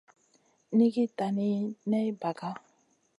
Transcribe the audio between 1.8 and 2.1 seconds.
ney